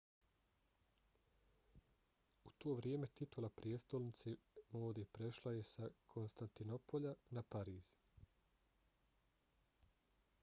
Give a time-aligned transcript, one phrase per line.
[2.43, 4.33] u to vrijeme titula prijestolnice
[4.71, 7.91] mode prešla je sa konstantinopolja na pariz